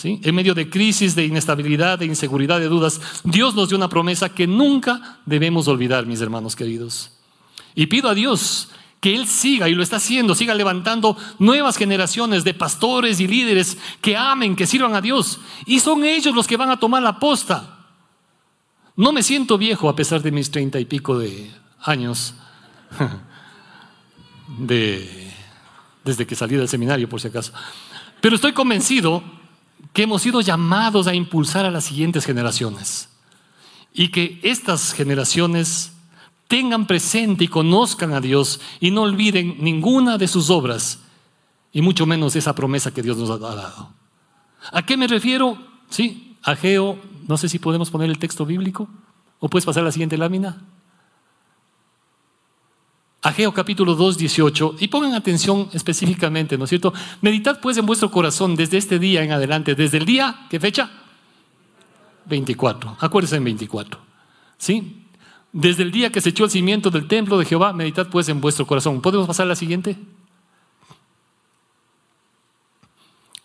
[0.03, 4.29] En medio de crisis, de inestabilidad, de inseguridad, de dudas, Dios nos dio una promesa
[4.29, 7.11] que nunca debemos olvidar, mis hermanos queridos.
[7.75, 8.69] Y pido a Dios
[9.03, 13.77] que Él siga, y lo está haciendo, siga levantando nuevas generaciones de pastores y líderes
[13.99, 15.41] que amen, que sirvan a Dios.
[15.65, 17.79] Y son ellos los que van a tomar la posta.
[18.95, 22.35] No me siento viejo a pesar de mis treinta y pico de años,
[24.57, 27.51] desde que salí del seminario, por si acaso.
[28.21, 29.21] Pero estoy convencido
[29.91, 33.09] que hemos sido llamados a impulsar a las siguientes generaciones
[33.93, 35.92] y que estas generaciones
[36.53, 40.99] tengan presente y conozcan a Dios y no olviden ninguna de sus obras
[41.71, 43.89] y mucho menos esa promesa que Dios nos ha dado.
[44.71, 45.57] ¿A qué me refiero?
[45.89, 48.87] Sí, Ageo, no sé si podemos poner el texto bíblico
[49.39, 50.61] o puedes pasar a la siguiente lámina.
[53.23, 56.93] Ageo capítulo 2, 18, y pongan atención específicamente, ¿no es cierto?
[57.21, 60.91] Meditad pues en vuestro corazón desde este día en adelante, desde el día, ¿qué fecha?
[62.27, 63.99] 24, acuérdense en 24,
[64.59, 65.02] ¿sí?
[65.53, 68.41] Desde el día que se echó el cimiento del templo de Jehová, meditad pues en
[68.41, 69.01] vuestro corazón.
[69.01, 69.95] ¿Podemos pasar a la siguiente?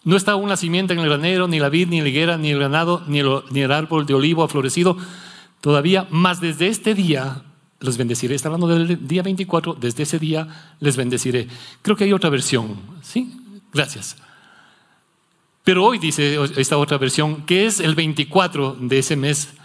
[0.04, 2.50] No está aún la simiente en el granero, ni la vid, ni la higuera, ni
[2.50, 4.96] el granado, ni el, árbol de olivo ha florecido
[5.60, 7.42] todavía, más desde este día
[7.78, 8.34] los bendeciré.
[8.34, 11.46] Está hablando del día 24, desde ese día les bendeciré.
[11.82, 13.36] Creo que hay otra versión, ¿sí?
[13.70, 14.16] Gracias.
[15.62, 19.57] Pero hoy dice esta otra versión, que es el 24 de ese mes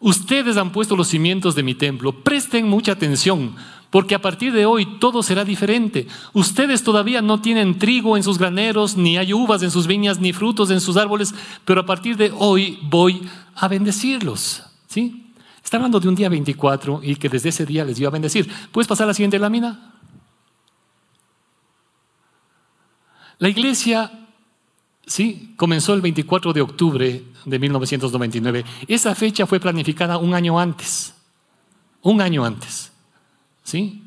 [0.00, 2.12] Ustedes han puesto los cimientos de mi templo.
[2.12, 3.54] Presten mucha atención,
[3.90, 6.06] porque a partir de hoy todo será diferente.
[6.32, 10.32] Ustedes todavía no tienen trigo en sus graneros, ni hay uvas en sus viñas, ni
[10.32, 14.62] frutos en sus árboles, pero a partir de hoy voy a bendecirlos.
[14.86, 15.32] ¿Sí?
[15.62, 18.50] Está hablando de un día 24 y que desde ese día les dio a bendecir.
[18.70, 19.92] ¿Puedes pasar a la siguiente lámina?
[23.38, 24.24] La iglesia
[25.06, 28.64] Sí, comenzó el 24 de octubre de 1999.
[28.88, 31.14] Esa fecha fue planificada un año antes,
[32.02, 32.92] un año antes,
[33.62, 34.02] ¿sí?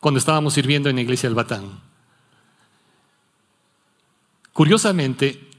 [0.00, 1.80] Cuando estábamos sirviendo en la iglesia del Batán.
[4.52, 5.50] Curiosamente,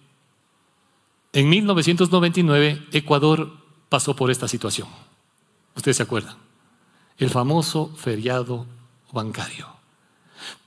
[1.34, 3.52] en 1999 Ecuador
[3.90, 4.88] pasó por esta situación.
[5.76, 6.36] Ustedes se acuerdan.
[7.18, 8.66] El famoso feriado
[9.12, 9.68] bancario.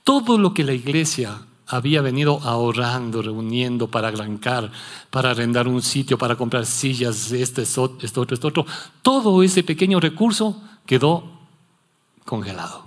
[0.03, 1.41] Todo lo que la iglesia
[1.71, 4.71] había venido ahorrando, reuniendo para arrancar,
[5.09, 8.65] para arrendar un sitio, para comprar sillas, este, esto, otro, esto otro.
[9.01, 11.23] Todo ese pequeño recurso quedó
[12.25, 12.83] congelado.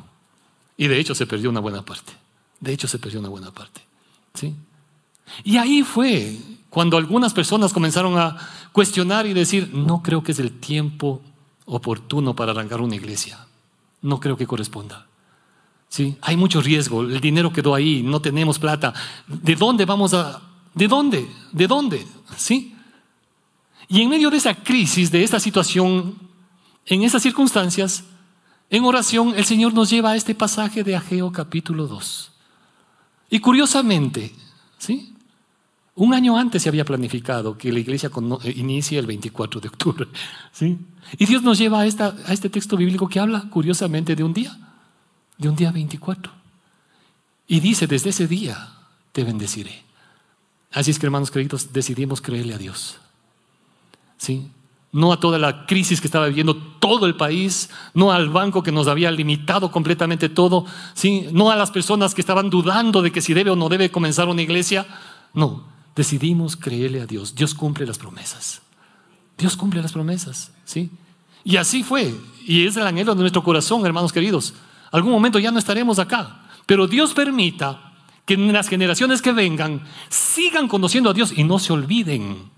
[0.77, 2.13] Y de hecho se perdió una buena parte.
[2.61, 3.81] De hecho se perdió una buena parte.
[4.35, 4.55] ¿sí?
[5.45, 6.37] Y ahí fue
[6.69, 8.37] cuando algunas personas comenzaron a
[8.73, 11.23] cuestionar y decir, no creo que es el tiempo
[11.65, 13.47] oportuno para arrancar una iglesia.
[14.03, 15.07] No creo que corresponda.
[15.95, 16.17] ¿Sí?
[16.23, 18.93] Hay mucho riesgo, el dinero quedó ahí, no tenemos plata.
[19.29, 20.43] ¿De dónde vamos a...?
[20.75, 21.31] ¿De dónde?
[21.53, 22.05] ¿De dónde?
[22.37, 22.75] ¿Sí?
[23.87, 26.19] Y en medio de esa crisis, de esta situación,
[26.87, 28.03] en esas circunstancias,
[28.71, 32.33] en oración, el Señor nos lleva a este pasaje de Ageo capítulo 2.
[33.31, 34.35] Y curiosamente,
[34.79, 35.15] ¿sí?
[35.95, 38.11] Un año antes se había planificado que la iglesia
[38.43, 40.09] eh, inicie el 24 de octubre.
[40.51, 40.77] ¿sí?
[41.19, 44.35] Y Dios nos lleva a, esta, a este texto bíblico que habla curiosamente de un
[44.35, 44.59] día,
[45.39, 46.33] de un día 24.
[47.47, 48.71] Y dice, desde ese día
[49.13, 49.85] te bendeciré.
[50.73, 52.99] Así es que hermanos queridos, decidimos creerle a Dios.
[54.17, 54.51] ¿Sí?
[54.93, 58.73] No a toda la crisis que estaba viviendo todo el país, no al banco que
[58.73, 61.27] nos había limitado completamente todo, ¿sí?
[61.33, 64.29] no a las personas que estaban dudando de que si debe o no debe comenzar
[64.29, 64.87] una iglesia.
[65.33, 65.65] No,
[65.95, 67.35] decidimos creerle a Dios.
[67.35, 68.63] Dios cumple las promesas.
[69.37, 70.91] Dios cumple las promesas, ¿sí?
[71.43, 72.15] Y así fue.
[72.47, 74.55] Y es el anhelo de nuestro corazón, hermanos queridos.
[74.95, 76.43] Algún momento ya no estaremos acá.
[76.67, 81.59] Pero Dios permita que en las generaciones que vengan sigan conociendo a Dios y no
[81.59, 82.53] se olviden.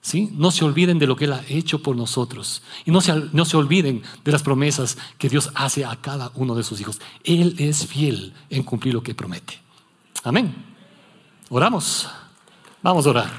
[0.00, 0.30] ¿Sí?
[0.34, 2.62] No se olviden de lo que Él ha hecho por nosotros.
[2.84, 6.54] Y no se, no se olviden de las promesas que Dios hace a cada uno
[6.54, 7.00] de sus hijos.
[7.24, 9.58] Él es fiel en cumplir lo que promete.
[10.22, 10.54] Amén.
[11.48, 12.08] Oramos.
[12.82, 13.32] Vamos a orar.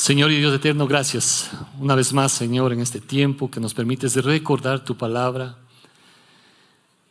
[0.00, 4.16] Señor y Dios eterno, gracias una vez más, Señor, en este tiempo que nos permites
[4.24, 5.58] recordar tu palabra.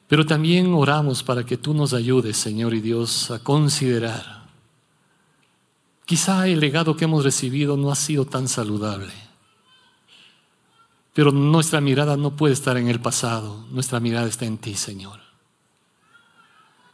[0.08, 4.48] Pero también oramos para que tú nos ayudes, Señor y Dios, a considerar.
[6.04, 9.14] Quizá el legado que hemos recibido no ha sido tan saludable.
[11.14, 15.20] Pero nuestra mirada no puede estar en el pasado, nuestra mirada está en ti, Señor.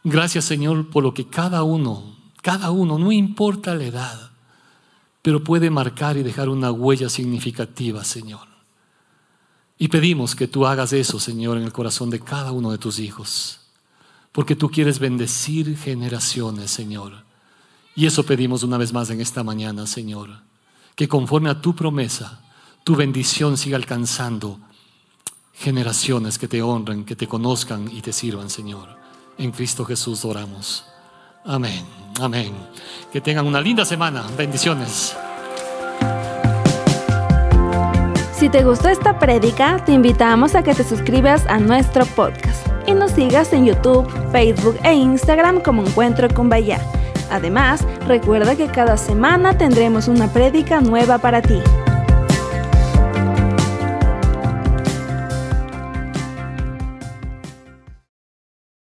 [0.04, 4.35] Gracias Señor por lo que cada uno, cada uno, no importa la edad,
[5.26, 8.46] pero puede marcar y dejar una huella significativa, Señor.
[9.76, 13.00] Y pedimos que tú hagas eso, Señor, en el corazón de cada uno de tus
[13.00, 13.58] hijos,
[14.30, 17.24] porque tú quieres bendecir generaciones, Señor.
[17.96, 20.30] Y eso pedimos una vez más en esta mañana, Señor,
[20.94, 22.40] que conforme a tu promesa,
[22.84, 24.60] tu bendición siga alcanzando
[25.54, 28.96] generaciones que te honren, que te conozcan y te sirvan, Señor.
[29.38, 30.84] En Cristo Jesús oramos.
[31.46, 31.84] Amén,
[32.20, 32.52] amén.
[33.12, 34.24] Que tengan una linda semana.
[34.36, 35.16] Bendiciones.
[38.32, 42.92] Si te gustó esta prédica, te invitamos a que te suscribas a nuestro podcast y
[42.92, 46.80] nos sigas en YouTube, Facebook e Instagram como Encuentro con Bahía.
[47.30, 51.60] Además, recuerda que cada semana tendremos una prédica nueva para ti.